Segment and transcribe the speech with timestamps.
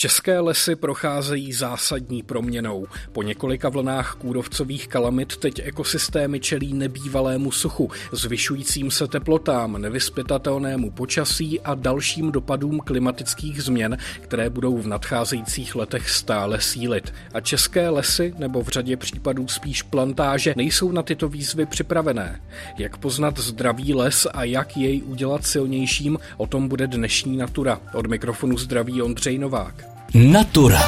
[0.00, 2.86] České lesy procházejí zásadní proměnou.
[3.12, 11.60] Po několika vlnách kůrovcových kalamit teď ekosystémy čelí nebývalému suchu, zvyšujícím se teplotám, nevyspytatelnému počasí
[11.60, 17.14] a dalším dopadům klimatických změn, které budou v nadcházejících letech stále sílit.
[17.34, 22.42] A české lesy, nebo v řadě případů spíš plantáže, nejsou na tyto výzvy připravené.
[22.78, 27.80] Jak poznat zdravý les a jak jej udělat silnějším, o tom bude dnešní Natura.
[27.94, 29.79] Od mikrofonu zdraví Ondřej Novák.
[30.14, 30.80] Natura.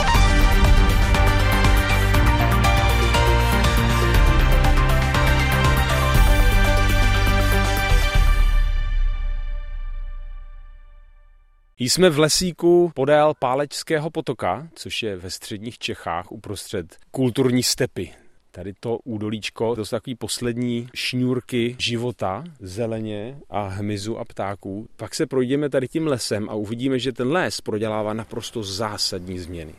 [11.78, 18.21] Jsme v lesíku podél Pálečského potoka, což je ve středních Čechách uprostřed kulturní stepy.
[18.54, 24.88] Tady to údolíčko, to jsou takový poslední šňůrky života, zeleně a hmyzu a ptáků.
[24.96, 29.74] Pak se projdeme tady tím lesem a uvidíme, že ten les prodělává naprosto zásadní změny.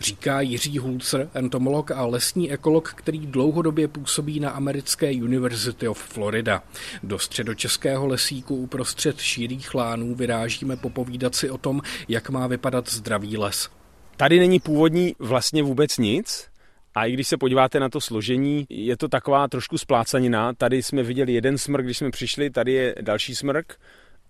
[0.00, 6.62] Říká Jiří Hulcer, entomolog a lesní ekolog, který dlouhodobě působí na americké University of Florida.
[7.02, 13.36] Do středočeského lesíku uprostřed šírých lánů vyrážíme popovídat si o tom, jak má vypadat zdravý
[13.36, 13.68] les.
[14.16, 16.48] Tady není původní vlastně vůbec nic,
[16.94, 20.52] a i když se podíváte na to složení, je to taková trošku splácanina.
[20.52, 23.80] Tady jsme viděli jeden smrk, když jsme přišli, tady je další smrk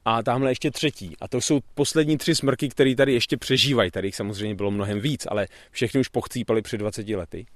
[0.05, 1.17] a tamhle ještě třetí.
[1.21, 3.91] A to jsou poslední tři smrky, které tady ještě přežívají.
[3.91, 7.47] Tady jich samozřejmě bylo mnohem víc, ale všechny už pochcípali před 20 lety.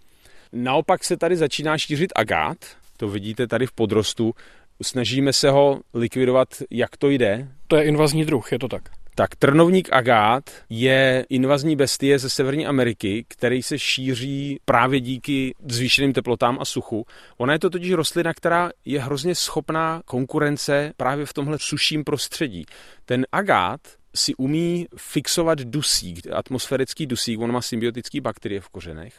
[0.52, 2.56] Naopak se tady začíná šířit agát,
[2.96, 4.34] to vidíte tady v podrostu.
[4.82, 7.48] Snažíme se ho likvidovat, jak to jde.
[7.68, 9.01] To je invazní druh, je to tak?
[9.14, 16.12] Tak trnovník agát je invazní bestie ze Severní Ameriky, který se šíří právě díky zvýšeným
[16.12, 17.06] teplotám a suchu.
[17.36, 22.64] Ona je to totiž rostlina, která je hrozně schopná konkurence právě v tomhle suším prostředí.
[23.04, 23.80] Ten agát
[24.14, 29.14] si umí fixovat dusík, atmosférický dusík, on má symbiotický bakterie v kořenech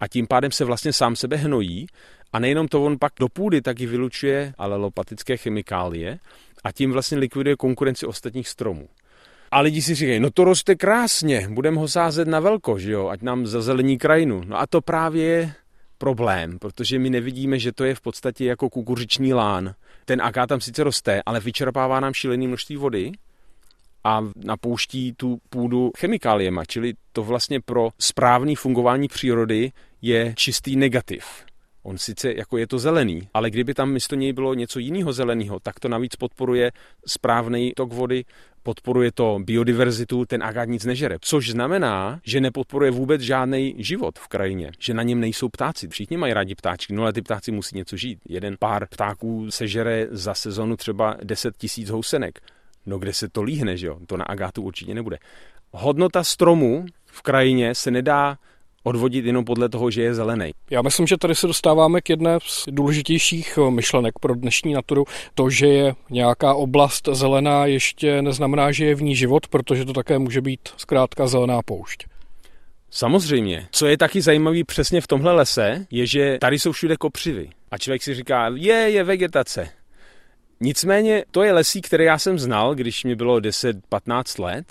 [0.00, 1.86] a tím pádem se vlastně sám sebe hnojí
[2.32, 6.18] a nejenom to, on pak do půdy taky vylučuje alelopatické chemikálie
[6.64, 8.88] a tím vlastně likviduje konkurenci ostatních stromů.
[9.52, 13.08] A lidi si říkají, no to roste krásně, budeme ho sázet na velko, že jo,
[13.08, 14.42] ať nám zazelení krajinu.
[14.46, 15.54] No a to právě je
[15.98, 19.74] problém, protože my nevidíme, že to je v podstatě jako kukuřiční lán.
[20.04, 23.12] Ten aká tam sice roste, ale vyčerpává nám šílené množství vody
[24.04, 31.24] a napouští tu půdu chemikáliema, čili to vlastně pro správné fungování přírody je čistý negativ.
[31.82, 35.60] On sice jako je to zelený, ale kdyby tam místo něj bylo něco jiného zeleného,
[35.60, 36.72] tak to navíc podporuje
[37.06, 38.24] správný tok vody,
[38.62, 41.16] podporuje to biodiverzitu, ten agát nic nežere.
[41.20, 45.88] Což znamená, že nepodporuje vůbec žádný život v krajině, že na něm nejsou ptáci.
[45.88, 48.18] Všichni mají rádi ptáčky, no ale ty ptáci musí něco žít.
[48.28, 52.40] Jeden pár ptáků sežere za sezonu třeba 10 tisíc housenek.
[52.86, 53.98] No kde se to líhne, že jo?
[54.06, 55.18] To na agátu určitě nebude.
[55.70, 58.38] Hodnota stromu v krajině se nedá
[58.82, 60.50] odvodit jenom podle toho, že je zelený.
[60.70, 65.04] Já myslím, že tady se dostáváme k jedné z důležitějších eh, myšlenek pro dnešní naturu.
[65.34, 69.92] To, že je nějaká oblast zelená, ještě neznamená, že je v ní život, protože to
[69.92, 72.06] také může být zkrátka zelená poušť.
[72.90, 73.68] Samozřejmě.
[73.70, 77.50] Co je taky zajímavý přesně v tomhle lese, je, že tady jsou všude kopřivy.
[77.70, 79.68] A člověk si říká, je, je vegetace.
[80.60, 84.66] Nicméně to je lesí, který já jsem znal, když mi bylo 10-15 let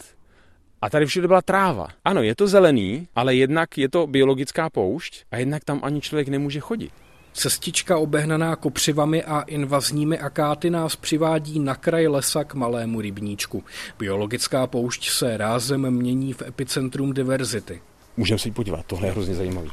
[0.81, 1.87] a tady všude byla tráva.
[2.05, 6.27] Ano, je to zelený, ale jednak je to biologická poušť a jednak tam ani člověk
[6.27, 6.91] nemůže chodit.
[7.33, 13.63] Cestička obehnaná kopřivami a invazními akáty nás přivádí na kraj lesa k malému rybníčku.
[13.99, 17.81] Biologická poušť se rázem mění v epicentrum diverzity.
[18.17, 19.71] Můžeme se podívat, tohle je hrozně zajímavý.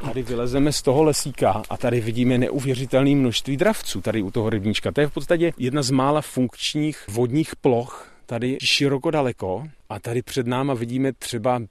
[0.00, 4.92] Tady vylezeme z toho lesíka a tady vidíme neuvěřitelné množství dravců tady u toho rybníčka.
[4.92, 10.22] To je v podstatě jedna z mála funkčních vodních ploch tady široko daleko a tady
[10.22, 11.62] před náma vidíme třeba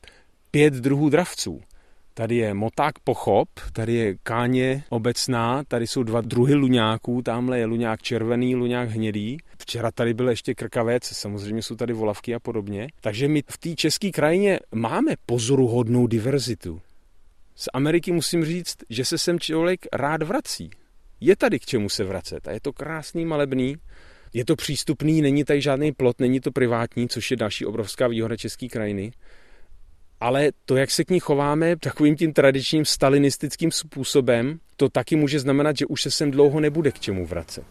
[0.52, 1.62] pět druhů dravců.
[2.16, 7.66] Tady je moták pochop, tady je káně obecná, tady jsou dva druhy luňáků, tamhle je
[7.66, 9.38] luňák červený, luňák hnědý.
[9.58, 12.88] Včera tady byl ještě krkavec, samozřejmě jsou tady volavky a podobně.
[13.02, 16.82] Takže my v té české krajině máme pozoruhodnou diverzitu.
[17.56, 20.70] Z Ameriky musím říct, že se sem člověk rád vrací.
[21.20, 23.76] Je tady k čemu se vracet a je to krásný, malebný.
[24.34, 28.38] Je to přístupný, není tady žádný plot, není to privátní, což je další obrovská výhoda
[28.38, 29.12] české krajiny.
[30.20, 35.40] Ale to, jak se k ní chováme takovým tím tradičním stalinistickým způsobem, to taky může
[35.40, 37.66] znamenat, že už se sem dlouho nebude k čemu vracet.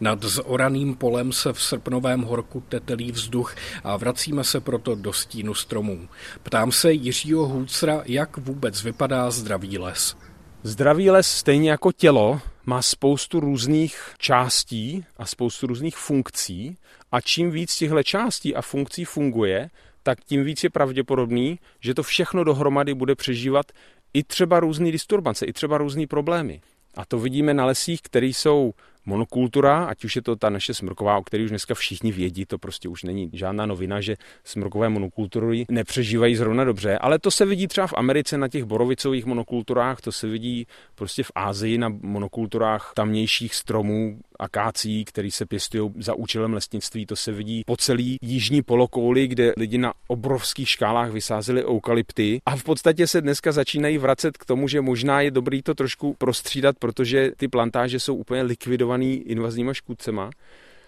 [0.00, 3.54] Nad zoraným polem se v srpnovém horku tetelí vzduch
[3.84, 6.08] a vracíme se proto do stínu stromů.
[6.42, 10.16] Ptám se Jiřího Hůcra, jak vůbec vypadá zdravý les.
[10.62, 16.76] Zdravý les, stejně jako tělo, má spoustu různých částí a spoustu různých funkcí
[17.12, 19.70] a čím víc těchto částí a funkcí funguje,
[20.02, 23.72] tak tím víc je pravděpodobný, že to všechno dohromady bude přežívat
[24.14, 26.60] i třeba různé disturbance, i třeba různé problémy.
[26.94, 28.72] A to vidíme na lesích, které jsou
[29.08, 32.58] monokultura, ať už je to ta naše smrková, o které už dneska všichni vědí, to
[32.58, 37.66] prostě už není žádná novina, že smrkové monokultury nepřežívají zrovna dobře, ale to se vidí
[37.66, 42.92] třeba v Americe na těch borovicových monokulturách, to se vidí prostě v Ázii na monokulturách
[42.94, 47.06] tamnějších stromů, akácí, který se pěstují za účelem lesnictví.
[47.06, 52.56] To se vidí po celý jižní polokouli, kde lidi na obrovských škálách vysázeli eukalypty a
[52.56, 56.76] v podstatě se dneska začínají vracet k tomu, že možná je dobrý to trošku prostřídat,
[56.78, 60.30] protože ty plantáže jsou úplně likvidovaný invazníma škůdcema.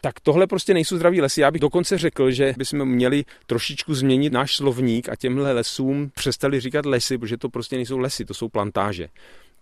[0.02, 1.40] Tak tohle prostě nejsou zdraví lesy.
[1.40, 6.60] Já bych dokonce řekl, že bychom měli trošičku změnit náš slovník a těmhle lesům přestali
[6.60, 9.08] říkat lesy, protože to prostě nejsou lesy, to jsou plantáže.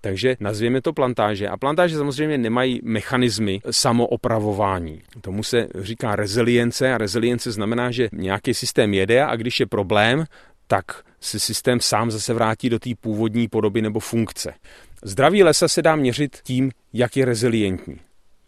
[0.01, 1.49] Takže nazvěme to plantáže.
[1.49, 5.03] A plantáže samozřejmě nemají mechanismy samoopravování.
[5.21, 10.25] Tomu se říká rezilience a rezilience znamená, že nějaký systém jede a když je problém,
[10.67, 10.85] tak
[11.21, 14.55] se systém sám zase vrátí do té původní podoby nebo funkce.
[15.03, 18.01] Zdraví lesa se dá měřit tím, jak je rezilientní,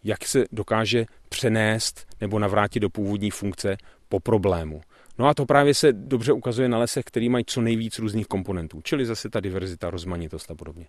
[0.03, 3.77] jak se dokáže přenést nebo navrátit do původní funkce
[4.09, 4.81] po problému.
[5.19, 8.81] No a to právě se dobře ukazuje na lesech, který mají co nejvíc různých komponentů,
[8.83, 10.85] čili zase ta diverzita, rozmanitost a podobně.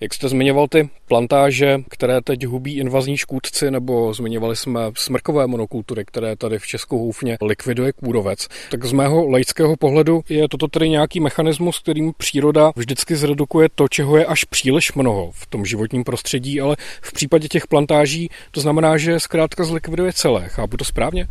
[0.00, 6.04] Jak jste zmiňoval ty plantáže, které teď hubí invazní škůdci, nebo zmiňovali jsme smrkové monokultury,
[6.04, 10.88] které tady v Česku houfně likviduje kůrovec, tak z mého laického pohledu je toto tedy
[10.88, 16.04] nějaký mechanismus, kterým příroda vždycky zredukuje to, čeho je až příliš mnoho v tom životním
[16.04, 20.48] prostředí, ale v případě těch plantáží to znamená, že zkrátka zlikviduje celé.
[20.48, 21.28] Chápu to správně?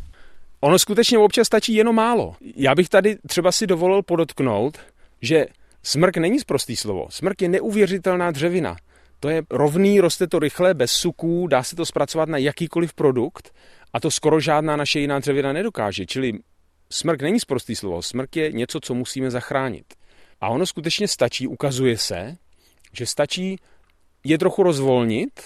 [0.62, 2.36] Ono skutečně občas stačí jenom málo.
[2.56, 4.78] Já bych tady třeba si dovolil podotknout,
[5.22, 5.46] že
[5.84, 7.08] smrk není zprostý slovo.
[7.10, 8.76] Smrk je neuvěřitelná dřevina.
[9.20, 13.54] To je rovný, roste to rychle, bez suků, dá se to zpracovat na jakýkoliv produkt
[13.94, 16.06] a to skoro žádná naše jiná dřevina nedokáže.
[16.06, 16.34] Čili
[16.90, 19.86] smrk není zprostý slovo, smrk je něco, co musíme zachránit.
[20.42, 22.38] A ono skutečně stačí, ukazuje se,
[22.94, 23.60] že stačí
[24.24, 25.42] je trochu rozvolnit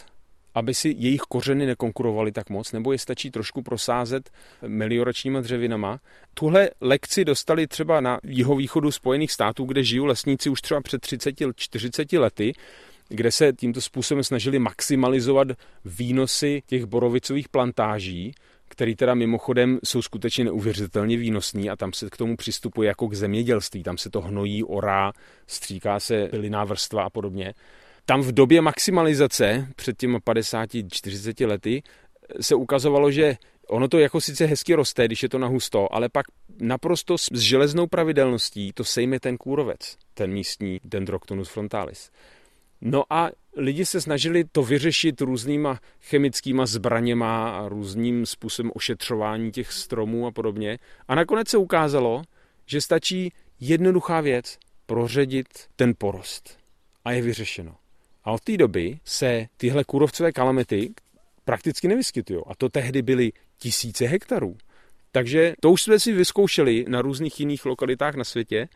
[0.56, 4.30] aby si jejich kořeny nekonkurovaly tak moc, nebo je stačí trošku prosázet
[4.68, 6.00] melioračníma dřevinama.
[6.34, 12.20] Tuhle lekci dostali třeba na jihovýchodu Spojených států, kde žijou lesníci už třeba před 30-40
[12.20, 12.54] lety,
[13.10, 15.48] kde se tímto způsobem snažili maximalizovat
[15.86, 18.34] výnosy těch borovicových plantáží,
[18.68, 23.14] který teda mimochodem jsou skutečně neuvěřitelně výnosný a tam se k tomu přistupuje jako k
[23.14, 23.84] zemědělství.
[23.84, 25.14] Tam se to hnojí, orá,
[25.48, 27.54] stříká se byliná vrstva a podobně.
[28.06, 31.84] Tam v době maximalizace před těmi 50-40 lety
[32.42, 33.38] se ukazovalo, že
[33.68, 36.26] ono to jako sice hezky roste, když je to na husto, ale pak
[36.62, 42.12] naprosto s železnou pravidelností to sejme ten kůrovec, ten místní Dendroctonus frontalis.
[42.82, 49.72] No a lidi se snažili to vyřešit různýma chemickýma zbraněma a různým způsobem ošetřování těch
[49.72, 50.78] stromů a podobně.
[51.08, 52.22] A nakonec se ukázalo,
[52.66, 56.58] že stačí jednoduchá věc, proředit ten porost.
[57.06, 57.76] A je vyřešeno.
[58.26, 60.94] A od té doby se tyhle kůrovcové kalamity
[61.46, 62.42] prakticky nevyskytují.
[62.48, 64.58] A to tehdy byly tisíce hektarů.
[65.12, 68.68] Takže to už jsme si vyzkoušeli na různých jiných lokalitách na světě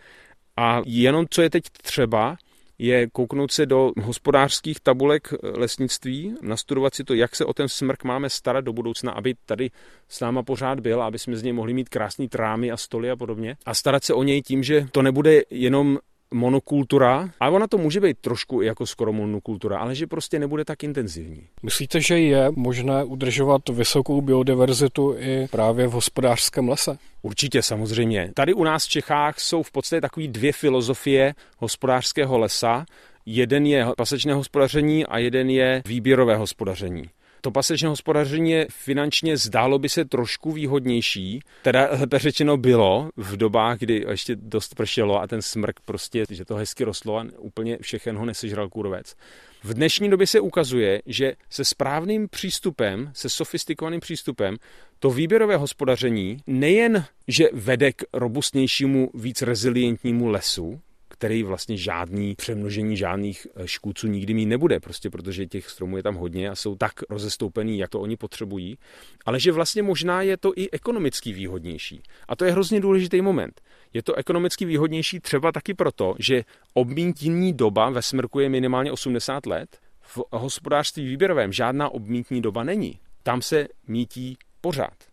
[0.58, 2.38] a jenom co je teď třeba,
[2.78, 8.04] je kouknout se do hospodářských tabulek lesnictví, nastudovat si to, jak se o ten smrk
[8.04, 9.72] máme starat do budoucna, aby tady
[10.08, 13.16] s náma pořád byl, aby jsme z něj mohli mít krásný trámy a stoly a
[13.16, 13.58] podobně.
[13.66, 16.00] A starat se o něj tím, že to nebude jenom
[16.34, 20.84] monokultura, a ona to může být trošku jako skoro monokultura, ale že prostě nebude tak
[20.84, 21.48] intenzivní.
[21.64, 26.98] Myslíte, že je možné udržovat vysokou biodiverzitu i právě v hospodářském lese?
[27.22, 28.32] Určitě, samozřejmě.
[28.34, 32.86] Tady u nás v Čechách jsou v podstatě takové dvě filozofie hospodářského lesa.
[33.26, 37.04] Jeden je pasečné hospodaření a jeden je výběrové hospodaření.
[37.42, 43.38] To pasečné hospodaření je finančně zdálo by se trošku výhodnější, teda lépe řečeno bylo v
[43.38, 47.78] dobách, kdy ještě dost pršelo a ten smrk prostě, že to hezky rostlo a úplně
[47.82, 49.16] všechen ho nesežral kůrovec.
[49.64, 54.58] V dnešní době se ukazuje, že se správným přístupem, se sofistikovaným přístupem,
[55.00, 60.82] to výběrové hospodaření nejen, že vede k robustnějšímu, víc rezilientnímu lesu,
[61.20, 66.04] který vlastně žádný přemnožení žádných eh, škůdců nikdy mít nebude, prostě protože těch stromů je
[66.04, 68.78] tam hodně a jsou tak rozestoupený, jak to oni potřebují,
[69.26, 72.02] ale že vlastně možná je to i ekonomicky výhodnější.
[72.28, 73.62] A to je hrozně důležitý moment.
[73.94, 79.46] Je to ekonomicky výhodnější třeba taky proto, že obmítní doba ve smrku je minimálně 80
[79.46, 83.00] let, v hospodářství výběrovém žádná obmítní doba není.
[83.24, 85.09] Tam se mítí pořád.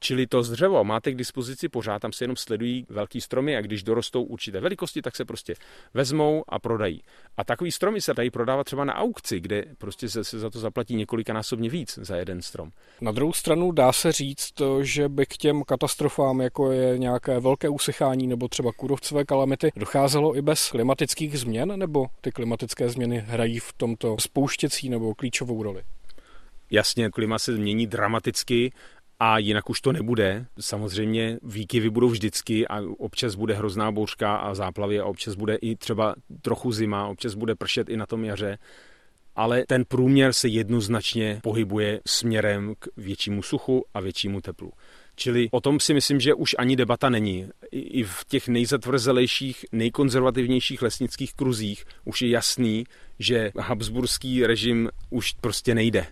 [0.00, 3.82] Čili to dřevo máte k dispozici pořád, tam se jenom sledují velký stromy a když
[3.82, 5.54] dorostou určité velikosti, tak se prostě
[5.94, 7.02] vezmou a prodají.
[7.36, 10.58] A takový stromy se dají prodávat třeba na aukci, kde prostě se, se za to
[10.60, 12.70] zaplatí několikanásobně víc za jeden strom.
[13.00, 17.68] Na druhou stranu dá se říct, že by k těm katastrofám, jako je nějaké velké
[17.68, 23.58] usychání nebo třeba kůrovcové kalamity, docházelo i bez klimatických změn, nebo ty klimatické změny hrají
[23.58, 25.82] v tomto spouštěcí nebo klíčovou roli?
[26.70, 28.72] Jasně, klima se mění dramaticky
[29.20, 30.46] a jinak už to nebude.
[30.60, 35.76] Samozřejmě výkyvy budou vždycky a občas bude hrozná bouřka a záplavy a občas bude i
[35.76, 38.58] třeba trochu zima, občas bude pršet i na tom jaře,
[39.36, 44.72] ale ten průměr se jednoznačně pohybuje směrem k většímu suchu a většímu teplu.
[45.18, 47.48] Čili o tom si myslím, že už ani debata není.
[47.72, 52.84] I v těch nejzatvrzelejších, nejkonzervativnějších lesnických kruzích už je jasný,
[53.18, 56.06] že habsburský režim už prostě nejde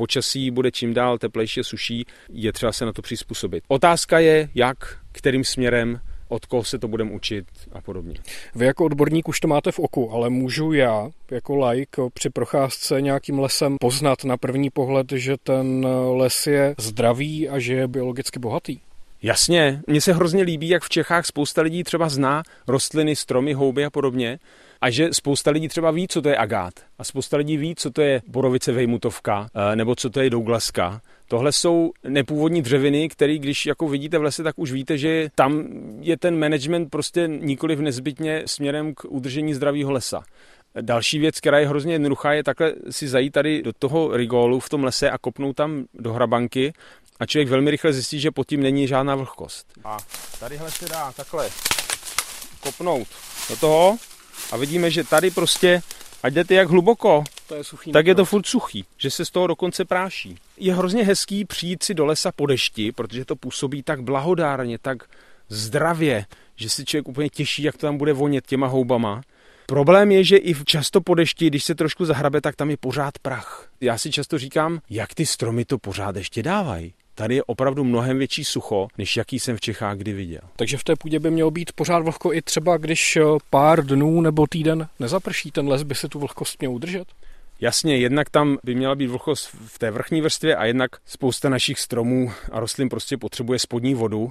[0.00, 3.64] počasí bude čím dál teplejší a suší, je třeba se na to přizpůsobit.
[3.68, 8.14] Otázka je, jak, kterým směrem, od koho se to budeme učit a podobně.
[8.54, 13.00] Vy jako odborník už to máte v oku, ale můžu já jako like při procházce
[13.00, 18.38] nějakým lesem poznat na první pohled, že ten les je zdravý a že je biologicky
[18.38, 18.80] bohatý?
[19.22, 23.84] Jasně, mně se hrozně líbí, jak v Čechách spousta lidí třeba zná rostliny, stromy, houby
[23.84, 24.38] a podobně
[24.80, 27.90] a že spousta lidí třeba ví, co to je agát a spousta lidí ví, co
[27.90, 31.00] to je borovice vejmutovka eh, nebo co to je douglaska.
[31.28, 35.64] Tohle jsou nepůvodní dřeviny, které když jako vidíte v lese, tak už víte, že tam
[36.00, 40.22] je ten management prostě nikoli v nezbytně směrem k udržení zdravého lesa.
[40.80, 44.68] Další věc, která je hrozně jednoduchá, je takhle si zajít tady do toho rigolu v
[44.68, 46.72] tom lese a kopnout tam do hrabanky
[47.20, 49.66] a člověk velmi rychle zjistí, že pod tím není žádná vlhkost.
[49.84, 49.96] A
[50.40, 51.48] tadyhle se dá takhle
[52.60, 53.08] kopnout
[53.50, 53.96] do toho
[54.52, 55.82] a vidíme, že tady prostě,
[56.22, 59.30] ať jdete jak hluboko, to je suchý tak je to furt suchý, že se z
[59.30, 60.36] toho dokonce práší.
[60.56, 65.02] Je hrozně hezký přijít si do lesa po dešti, protože to působí tak blahodárně, tak
[65.48, 66.24] zdravě,
[66.56, 69.22] že si člověk úplně těší, jak to tam bude vonět těma houbama.
[69.66, 73.18] Problém je, že i často po dešti, když se trošku zahrabe, tak tam je pořád
[73.18, 73.68] prach.
[73.80, 76.94] Já si často říkám, jak ty stromy to pořád ještě dávají.
[77.20, 80.40] Tady je opravdu mnohem větší sucho, než jaký jsem v Čechách kdy viděl.
[80.56, 84.20] Takže v té půdě by mělo být pořád vlhko i třeba, když eh, pár dnů
[84.20, 87.04] nebo týden nezaprší, ten les by se tu vlhkost měl udržet?
[87.60, 91.78] Jasně, jednak tam by měla být vlhkost v té vrchní vrstvě a jednak spousta našich
[91.78, 94.28] stromů a rostlin prostě potřebuje spodní vodu.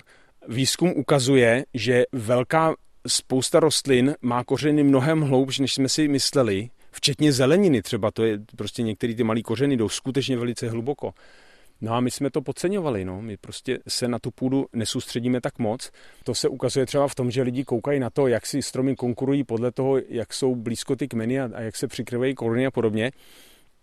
[0.47, 2.73] Výzkum ukazuje, že velká
[3.07, 8.39] spousta rostlin má kořeny mnohem hloubš, než jsme si mysleli, včetně zeleniny třeba, to je
[8.55, 11.13] prostě některé ty malé kořeny jdou skutečně velice hluboko.
[11.81, 13.21] No a my jsme to podceňovali, no.
[13.21, 15.91] My prostě se na tu půdu nesoustředíme tak moc.
[16.23, 19.43] To se ukazuje třeba v tom, že lidi koukají na to, jak si stromy konkurují
[19.43, 23.11] podle toho, jak jsou blízko ty kmeny a, a jak se přikryvají koruny a podobně.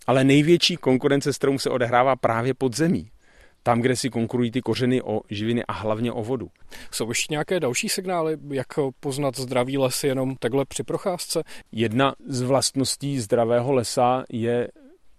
[0.07, 3.11] Ale největší konkurence stromů se odehrává právě pod zemí.
[3.63, 6.51] Tam, kde si konkurují ty kořeny o živiny a hlavně o vodu.
[6.91, 8.67] Jsou ještě nějaké další signály, jak
[9.01, 11.43] poznat zdravý les jenom takhle při procházce?
[11.73, 14.69] Jedna z vlastností zdravého lesa je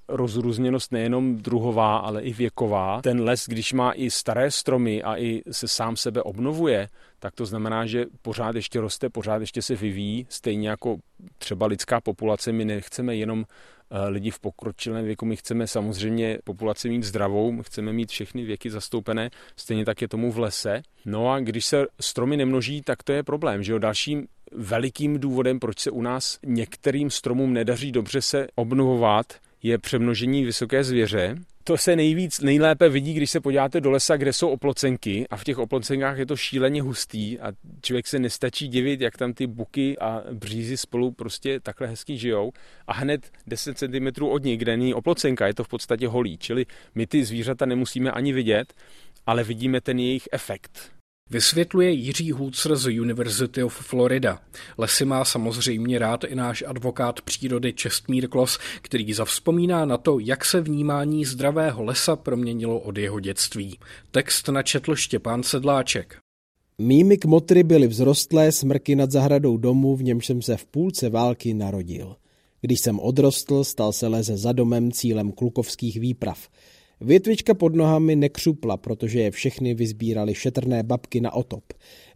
[0.09, 3.01] rozrůzněnost nejenom druhová, ale i věková.
[3.01, 7.45] Ten les, když má i staré stromy a i se sám sebe obnovuje, tak to
[7.45, 10.97] znamená, že pořád ještě roste, pořád ještě se vyvíjí, stejně jako
[11.37, 12.51] třeba lidská populace.
[12.51, 17.63] My nechceme jenom eh, lidi v pokročilém věku, my chceme samozřejmě populaci mít zdravou, my
[17.63, 20.81] chceme mít všechny věky zastoupené, stejně tak je tomu v lese.
[21.05, 25.59] No a když se stromy nemnoží, tak to je problém, že jo, dalším velikým důvodem,
[25.59, 29.25] proč se u nás některým stromům nedaří dobře se obnovovat,
[29.63, 31.35] je přemnožení vysoké zvěře.
[31.63, 35.43] To se nejvíc, nejlépe vidí, když se podíváte do lesa, kde jsou oplocenky a v
[35.43, 39.97] těch oplocenkách je to šíleně hustý a člověk se nestačí divit, jak tam ty buky
[39.97, 42.51] a břízy spolu prostě takhle hezky žijou
[42.87, 46.65] a hned 10 cm od nich, kde není oplocenka, je to v podstatě holý, čili
[46.95, 48.73] my ty zvířata nemusíme ani vidět,
[49.25, 50.96] ale vidíme ten jejich efekt.
[51.29, 54.39] Vysvětluje Jiří Hůcr z University of Florida.
[54.77, 60.45] Lesy má samozřejmě rád i náš advokát přírody Čestmír Klos, který zavzpomíná na to, jak
[60.45, 63.79] se vnímání zdravého lesa proměnilo od jeho dětství.
[64.11, 66.17] Text načetl Štěpán Sedláček.
[66.77, 71.53] Mými kmotry byly vzrostlé smrky nad zahradou domu, v němž jsem se v půlce války
[71.53, 72.15] narodil.
[72.61, 76.47] Když jsem odrostl, stal se leze za domem cílem klukovských výprav–
[77.01, 81.63] Větvička pod nohami nekřupla, protože je všechny vyzbírali šetrné babky na otop.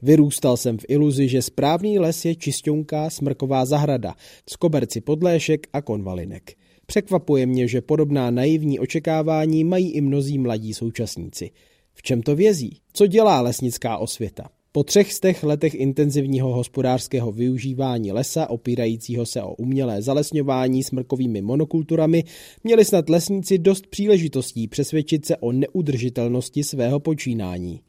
[0.01, 4.15] Vyrůstal jsem v iluzi, že správný les je čistěnká smrková zahrada,
[4.50, 6.53] z koberci podléšek a konvalinek.
[6.85, 11.51] Překvapuje mě, že podobná naivní očekávání mají i mnozí mladí současníci.
[11.93, 12.77] V čem to vězí?
[12.93, 14.50] Co dělá lesnická osvěta?
[14.73, 22.23] Po třech stech letech intenzivního hospodářského využívání lesa, opírajícího se o umělé zalesňování smrkovými monokulturami,
[22.63, 27.81] měli snad lesníci dost příležitostí přesvědčit se o neudržitelnosti svého počínání.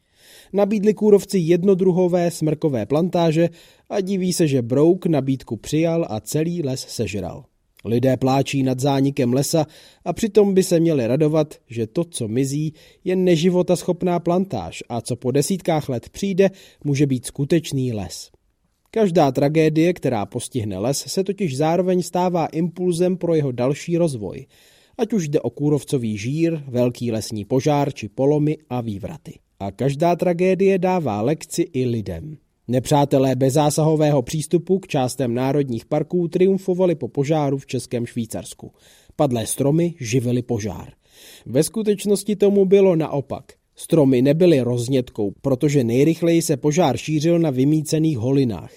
[0.53, 3.49] Nabídli kůrovci jednodruhové smrkové plantáže
[3.89, 7.45] a diví se, že Brouk nabídku přijal a celý les sežral.
[7.85, 9.65] Lidé pláčí nad zánikem lesa
[10.05, 12.73] a přitom by se měli radovat, že to, co mizí,
[13.03, 16.49] je neživota schopná plantáž a co po desítkách let přijde,
[16.83, 18.31] může být skutečný les.
[18.91, 24.45] Každá tragédie, která postihne les, se totiž zároveň stává impulzem pro jeho další rozvoj,
[24.97, 29.39] ať už jde o kůrovcový žír, velký lesní požár či polomy a vývraty.
[29.59, 32.37] A každá tragédie dává lekci i lidem.
[32.67, 38.71] Nepřátelé bezzásahového přístupu k částem národních parků triumfovali po požáru v Českém Švýcarsku.
[39.15, 40.93] Padlé stromy živily požár.
[41.45, 43.43] Ve skutečnosti tomu bylo naopak.
[43.75, 48.71] Stromy nebyly roznětkou, protože nejrychleji se požár šířil na vymícených holinách.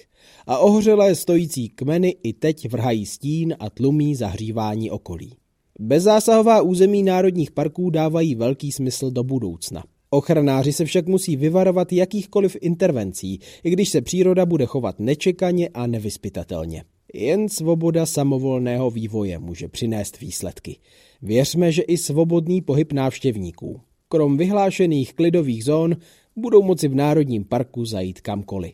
[0.47, 5.33] A ohořelé stojící kmeny i teď vrhají stín a tlumí zahřívání okolí.
[5.79, 9.83] Bezzásahová území národních parků dávají velký smysl do budoucna.
[10.09, 15.87] Ochranáři se však musí vyvarovat jakýchkoliv intervencí, i když se příroda bude chovat nečekaně a
[15.87, 16.83] nevyspytatelně.
[17.13, 20.77] Jen svoboda samovolného vývoje může přinést výsledky.
[21.21, 23.81] Věřme, že i svobodný pohyb návštěvníků.
[24.09, 25.95] Krom vyhlášených klidových zón
[26.35, 28.73] budou moci v Národním parku zajít kamkoliv.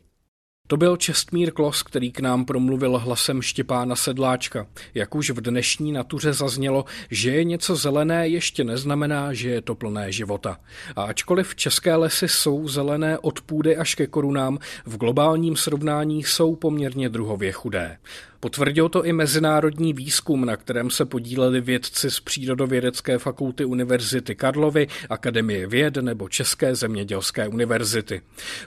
[0.67, 4.67] To byl Čestmír Klos, který k nám promluvil hlasem Štěpána Sedláčka.
[4.93, 9.75] Jak už v dnešní natuře zaznělo, že je něco zelené, ještě neznamená, že je to
[9.75, 10.59] plné života.
[10.95, 16.55] A ačkoliv české lesy jsou zelené od půdy až ke korunám, v globálním srovnání jsou
[16.55, 17.97] poměrně druhově chudé.
[18.43, 24.87] Potvrdil to i mezinárodní výzkum, na kterém se podíleli vědci z Přírodovědecké fakulty Univerzity Karlovy,
[25.09, 28.21] Akademie věd nebo České zemědělské univerzity.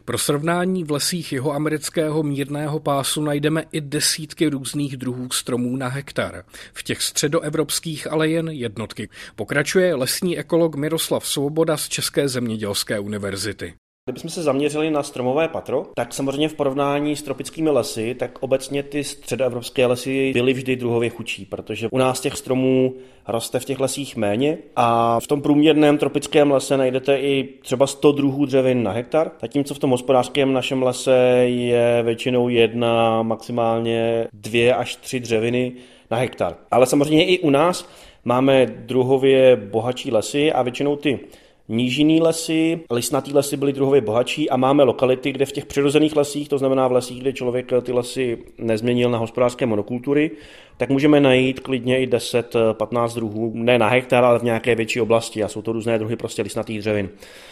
[0.05, 5.89] Pro srovnání v lesích jeho amerického mírného pásu najdeme i desítky různých druhů stromů na
[5.89, 6.45] hektar.
[6.73, 9.09] V těch středoevropských ale jen jednotky.
[9.35, 13.75] Pokračuje lesní ekolog Miroslav Svoboda z České zemědělské univerzity.
[14.09, 18.83] Kdybychom se zaměřili na stromové patro, tak samozřejmě v porovnání s tropickými lesy, tak obecně
[18.83, 22.95] ty středoevropské lesy byly vždy druhově chudší, protože u nás těch stromů
[23.29, 28.13] roste v těch lesích méně a v tom průměrném tropickém lese najdete i třeba 100
[28.13, 34.75] druhů dřevin na hektar, zatímco v tom hospodářském našem lese je většinou jedna, maximálně dvě
[34.75, 35.73] až tři dřeviny
[36.11, 36.57] na hektar.
[36.71, 37.89] Ale samozřejmě i u nás
[38.25, 41.21] máme druhově bohatší lesy a většinou ty
[41.69, 46.49] nížinný lesy, listnatý lesy byly druhově bohatší a máme lokality, kde v těch přirozených lesích,
[46.49, 50.31] to znamená v lesích, kde člověk ty lesy nezměnil na hospodářské monokultury,
[50.77, 55.43] tak můžeme najít klidně i 10-15 druhů, ne na hektar, ale v nějaké větší oblasti
[55.43, 57.09] a jsou to různé druhy prostě listnatých dřevin.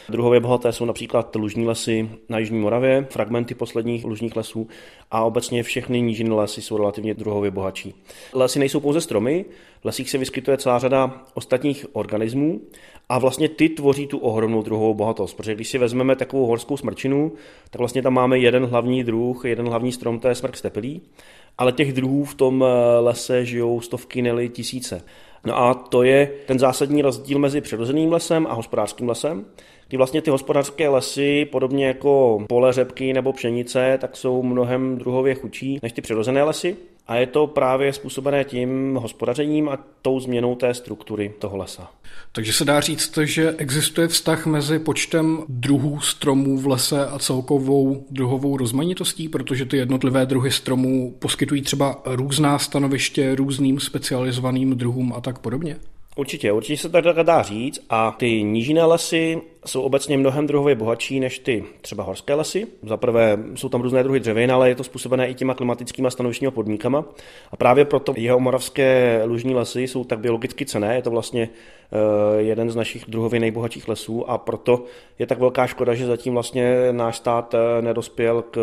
[0.09, 4.69] Druhově bohaté jsou například lužní lesy na Jižní Moravě, fragmenty posledních lužních lesů
[5.11, 7.95] a obecně všechny nížinné lesy jsou relativně druhově bohatší.
[8.35, 9.45] Lesy nejsou pouze stromy,
[9.85, 12.61] lesích se vyskytuje celá řada ostatních organismů
[13.09, 17.33] a vlastně ty tvoří tu ohromnou druhovou bohatost, protože když si vezmeme takovou horskou smrčinu,
[17.71, 21.03] tak vlastně tam máme jeden hlavní druh, jeden hlavní strom, to je smrk stepelí,
[21.59, 25.03] ale těch druhů v tom eh, lese žijou stovky, neli tisíce.
[25.47, 29.45] No a to je ten zásadní rozdíl mezi přirozeným lesem a hospodářským lesem,
[29.89, 35.35] kdy vlastně ty hospodářské lesy, podobně jako pole řepky nebo pšenice, tak jsou mnohem druhově
[35.35, 36.77] chudší než ty přirozené lesy.
[37.07, 41.91] A je to právě způsobené tím hospodařením a tou změnou té struktury toho lesa.
[42.33, 48.07] Takže se dá říct, že existuje vztah mezi počtem druhů stromů v lese a celkovou
[48.11, 55.21] druhovou rozmanitostí, protože ty jednotlivé druhy stromů poskytují třeba různá stanoviště různým specializovaným druhům a
[55.21, 55.77] tak podobně?
[56.17, 61.21] Určitě, určitě se tak dá říct a ty nížinné lesy jsou obecně mnohem druhově bohatší
[61.21, 62.67] než ty třeba horské lesy.
[62.83, 66.51] Za prvé jsou tam různé druhy dřevin, ale je to způsobené i těma klimatickými stanovištními
[66.51, 67.05] podmínkama.
[67.51, 70.95] A právě proto jeho moravské lužní lesy jsou tak biologicky cené.
[70.95, 74.85] Je to vlastně eh, jeden z našich druhově nejbohatších lesů a proto
[75.19, 78.59] je tak velká škoda, že zatím vlastně náš stát eh, nedospěl k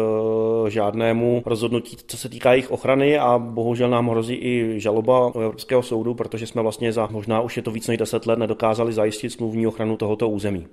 [0.68, 5.84] eh, žádnému rozhodnutí, co se týká jejich ochrany a bohužel nám hrozí i žaloba Evropského
[5.84, 9.30] soudu, protože jsme vlastně za možná už je to víc než 10 let nedokázali zajistit
[9.30, 10.68] smluvní ochranu tohoto území.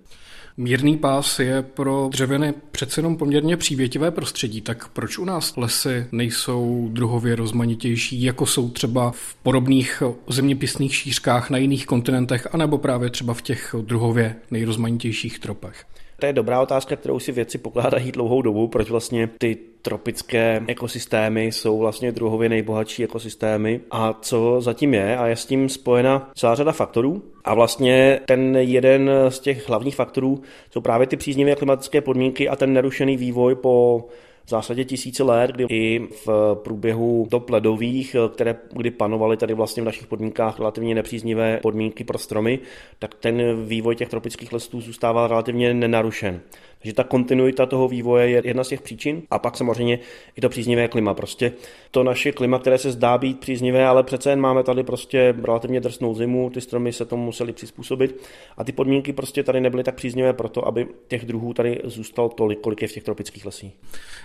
[0.60, 6.06] Mírný pás je pro dřeviny přece jenom poměrně přívětivé prostředí, tak proč u nás lesy
[6.12, 13.10] nejsou druhově rozmanitější, jako jsou třeba v podobných zeměpisných šířkách na jiných kontinentech, anebo právě
[13.10, 15.84] třeba v těch druhově nejrozmanitějších tropech?
[16.20, 21.44] To je dobrá otázka, kterou si věci pokládají dlouhou dobu, proč vlastně ty tropické ekosystémy
[21.44, 26.54] jsou vlastně druhově nejbohatší ekosystémy a co zatím je a je s tím spojena celá
[26.54, 27.22] řada faktorů.
[27.44, 32.56] A vlastně ten jeden z těch hlavních faktorů jsou právě ty příznivé klimatické podmínky a
[32.56, 34.04] ten nerušený vývoj po
[34.48, 39.82] v zásadě tisíce let, kdy i v průběhu top ledových, které kdy panovaly tady vlastně
[39.82, 42.58] v našich podmínkách relativně nepříznivé podmínky pro stromy,
[42.98, 46.40] tak ten vývoj těch tropických lesů zůstává relativně nenarušen.
[46.82, 49.22] Takže ta kontinuita toho vývoje je jedna z těch příčin.
[49.30, 49.98] A pak samozřejmě
[50.36, 51.14] i to příznivé klima.
[51.14, 51.52] Prostě
[51.90, 55.80] to naše klima, které se zdá být příznivé, ale přece jen máme tady prostě relativně
[55.80, 58.22] drsnou zimu, ty stromy se tomu museli přizpůsobit
[58.56, 62.60] a ty podmínky prostě tady nebyly tak příznivé proto, aby těch druhů tady zůstalo tolik,
[62.60, 63.72] kolik je v těch tropických lesích.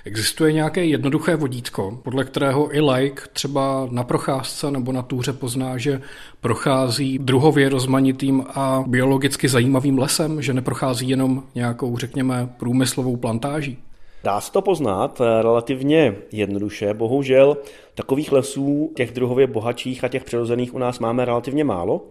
[0.06, 5.78] Existuje nějaké jednoduché vodítko, podle kterého i like třeba na procházce nebo na túře pozná,
[5.78, 6.02] že
[6.42, 13.77] prochází druhově rozmanitým a biologicky zajímavým lesem, že neprochází jenom nějakou, řekněme, průmyslovou plantáží?
[14.23, 16.93] Dá se to poznat eh, relativně jednoduše.
[16.93, 17.58] Bohužel
[17.95, 22.01] takových lesů, těch druhově bohatších a těch přirozených u nás máme relativně málo,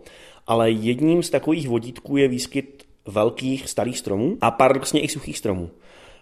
[0.46, 5.70] ale jedním z takových vodítků je výskyt velkých starých stromů a paradoxně i suchých stromů.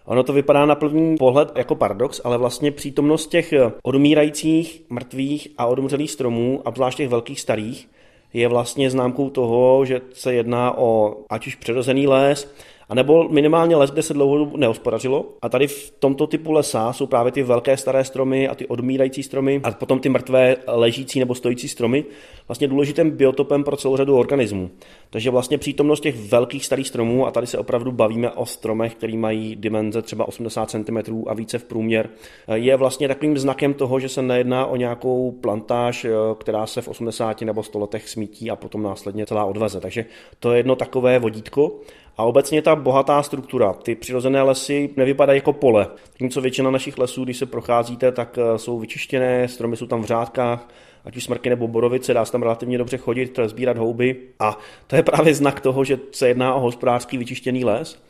[0.05, 5.65] Ono to vypadá na první pohled jako paradox, ale vlastně přítomnost těch odumírajících, mrtvých a
[5.65, 7.89] odumřelých stromů, a zvlášť těch velkých starých,
[8.33, 12.53] je vlastně známkou toho, že se jedná o ať už přirozený les,
[12.91, 15.25] a nebo minimálně les, kde se dlouho nehospodařilo.
[15.41, 19.23] A tady v tomto typu lesa jsou právě ty velké staré stromy a ty odmírající
[19.23, 22.05] stromy a potom ty mrtvé ležící nebo stojící stromy
[22.47, 24.69] vlastně důležitým biotopem pro celou řadu organismů.
[25.09, 29.17] Takže vlastně přítomnost těch velkých starých stromů, a tady se opravdu bavíme o stromech, který
[29.17, 32.09] mají dimenze třeba 80 cm a více v průměr,
[32.53, 36.05] je vlastně takovým znakem toho, že se nejedná o nějakou plantáž,
[36.39, 39.79] která se v 80 nebo 100 letech smítí a potom následně celá odveze.
[39.79, 40.05] Takže
[40.39, 41.71] to je jedno takové vodítko.
[42.17, 45.87] A obecně ta bohatá struktura, ty přirozené lesy nevypadají jako pole.
[46.17, 50.01] Tím, co většina našich lesů, když se procházíte, tak eh, jsou vyčištěné, stromy jsou tam
[50.01, 50.67] v řádkách,
[51.05, 54.15] ať už smrky nebo borovice, dá se tam relativně dobře chodit, sbírat houby.
[54.39, 58.03] A to je právě znak toho, že se jedná o hospodářský vyčištěný les.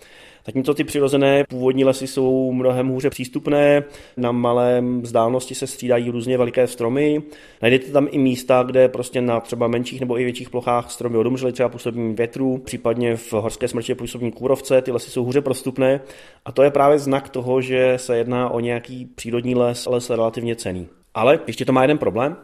[0.45, 3.83] Zatímco ty přirozené původní lesy jsou mnohem hůře přístupné,
[4.17, 7.21] na malém vzdálenosti se střídají různě veliké stromy.
[7.61, 11.51] Najdete tam i místa, kde prostě na třeba menších nebo i větších plochách stromy odumřely
[11.51, 16.01] třeba působení větru, případně v horské smrti působní kůrovce, ty lesy jsou hůře prostupné
[16.45, 20.55] a to je právě znak toho, že se jedná o nějaký přírodní les, les relativně
[20.55, 20.87] cený.
[21.13, 22.35] Ale ještě to má jeden problém,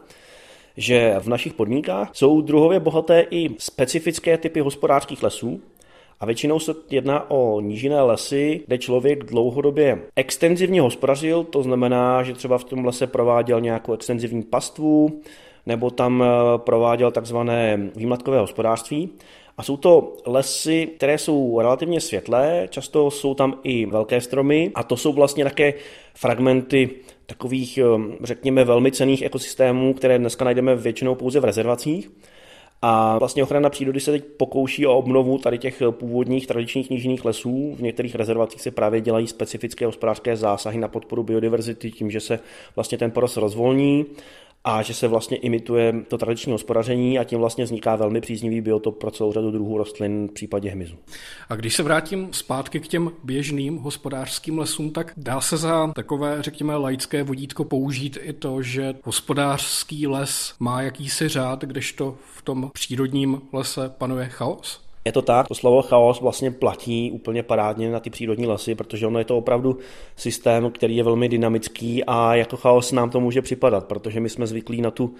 [0.76, 5.60] že v našich podmínkách jsou druhově bohaté i specifické typy hospodářských lesů,
[6.20, 12.32] a většinou se jedná o nížiné lesy, kde člověk dlouhodobě extenzivně hospodařil, to znamená, že
[12.32, 15.20] třeba v tom lese prováděl nějakou extenzivní pastvu,
[15.66, 19.10] nebo tam eh, prováděl takzvané výmlatkové hospodářství.
[19.56, 24.82] A jsou to lesy, které jsou relativně světlé, často jsou tam i velké stromy a
[24.82, 25.74] to jsou vlastně také
[26.14, 26.90] fragmenty
[27.26, 27.84] takových, eh,
[28.22, 32.10] řekněme, velmi cených ekosystémů, které dneska najdeme většinou pouze v rezervacích.
[32.82, 37.74] A vlastně ochrana přírody se teď pokouší o obnovu tady těch původních tradičních nížinných lesů.
[37.74, 42.40] V některých rezervacích se právě dělají specifické hospodářské zásahy na podporu biodiverzity tím, že se
[42.76, 44.06] vlastně ten porost rozvolní
[44.64, 48.98] a že se vlastně imituje to tradiční hospodaření a tím vlastně vzniká velmi příznivý biotop
[48.98, 50.96] pro celou řadu druhů rostlin v případě hmyzu.
[51.48, 56.42] A když se vrátím zpátky k těm běžným hospodářským lesům, tak dá se za takové,
[56.42, 62.70] řekněme, laické vodítko použít i to, že hospodářský les má jakýsi řád, kdežto v tom
[62.74, 64.87] přírodním lese panuje chaos?
[65.08, 69.06] Je to tak, to slovo chaos vlastně platí úplně parádně na ty přírodní lesy, protože
[69.06, 69.78] ono je to opravdu
[70.16, 74.46] systém, který je velmi dynamický a jako chaos nám to může připadat, protože my jsme
[74.46, 75.14] zvyklí na tu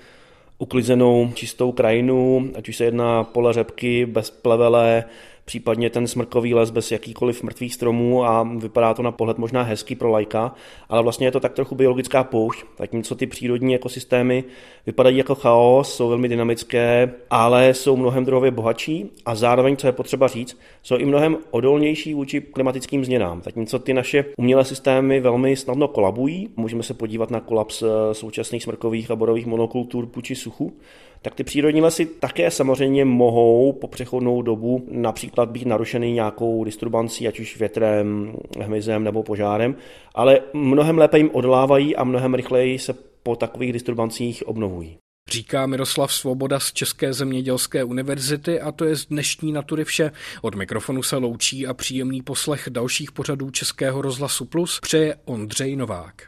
[0.58, 5.04] uklizenou čistou krajinu, ať už se jedná pole řepky, bez plevele,
[5.48, 9.94] případně ten smrkový les bez jakýkoliv mrtvých stromů a vypadá to na pohled možná hezký
[9.94, 10.54] pro lajka,
[10.88, 14.44] ale vlastně je to tak trochu biologická poušť, zatímco ty přírodní ekosystémy
[14.86, 19.92] vypadají jako chaos, jsou velmi dynamické, ale jsou mnohem druhově bohatší a zároveň, co je
[19.92, 25.56] potřeba říct, jsou i mnohem odolnější vůči klimatickým změnám, zatímco ty naše umělé systémy velmi
[25.56, 26.48] snadno kolabují.
[26.56, 30.72] Můžeme se podívat na kolaps eh, současných smrkových a borových monokultur vůči suchu,
[31.22, 37.28] tak ty přírodní lesy také samozřejmě mohou po přechodnou dobu například být narušeny nějakou disturbancí,
[37.28, 39.76] ať už větrem, hmyzem nebo požárem,
[40.14, 44.98] ale mnohem lépe jim odolávají a mnohem rychleji se po takových disturbancích obnovují.
[45.30, 50.10] Říká Miroslav Svoboda z České zemědělské univerzity a to je z dnešní natury vše.
[50.42, 56.22] Od mikrofonu se loučí a příjemný poslech dalších pořadů Českého rozhlasu Plus přeje Ondřej Novák.